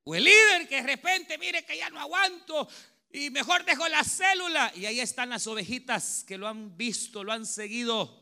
[0.05, 2.67] O el líder que de repente mire que ya no aguanto
[3.11, 4.73] y mejor dejo la célula.
[4.75, 8.20] Y ahí están las ovejitas que lo han visto, lo han seguido.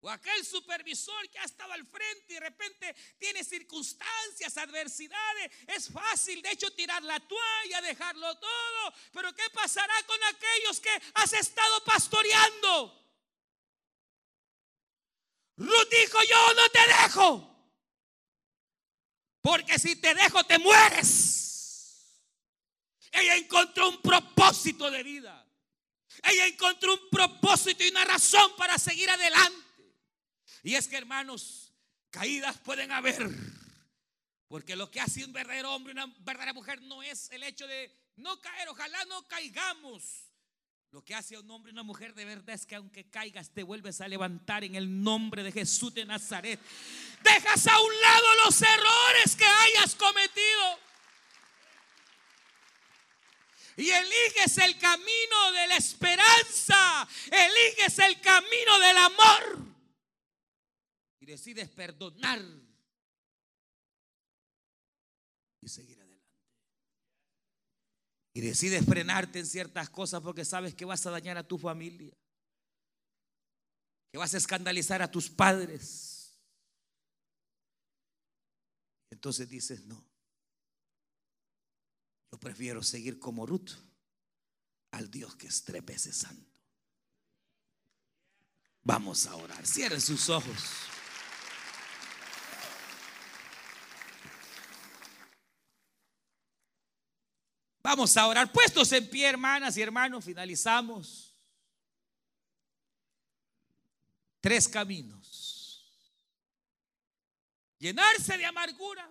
[0.00, 5.50] O aquel supervisor que ha estado al frente y de repente tiene circunstancias, adversidades.
[5.66, 8.94] Es fácil, de hecho, tirar la toalla, dejarlo todo.
[9.12, 13.02] Pero ¿qué pasará con aquellos que has estado pastoreando?
[15.56, 17.56] Ruth dijo, yo no te dejo.
[19.40, 21.36] Porque si te dejo, te mueres.
[23.12, 25.42] Ella encontró un propósito de vida.
[26.22, 29.65] Ella encontró un propósito y una razón para seguir adelante.
[30.66, 31.72] Y es que, hermanos,
[32.10, 33.30] caídas pueden haber.
[34.48, 37.88] Porque lo que hace un verdadero hombre, una verdadera mujer, no es el hecho de
[38.16, 38.68] no caer.
[38.68, 40.24] Ojalá no caigamos.
[40.90, 43.62] Lo que hace un hombre y una mujer de verdad es que aunque caigas te
[43.62, 46.58] vuelves a levantar en el nombre de Jesús de Nazaret.
[47.22, 50.80] Dejas a un lado los errores que hayas cometido.
[53.76, 57.08] Y eliges el camino de la esperanza.
[57.30, 59.75] Eliges el camino del amor.
[61.26, 62.40] Decides perdonar.
[65.60, 66.06] Y seguir
[68.36, 72.14] y decides frenarte en ciertas cosas porque sabes que vas a dañar a tu familia,
[74.12, 76.38] que vas a escandalizar a tus padres.
[79.08, 80.04] Entonces dices, no,
[82.30, 83.70] yo prefiero seguir como Ruth
[84.90, 86.60] al Dios que es tres veces santo.
[88.82, 90.62] Vamos a orar, cierren sus ojos.
[97.86, 98.50] Vamos a orar.
[98.50, 101.32] Puestos en pie, hermanas y hermanos, finalizamos.
[104.40, 105.86] Tres caminos.
[107.78, 109.08] Llenarse de amargura.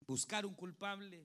[0.00, 1.24] Buscar un culpable.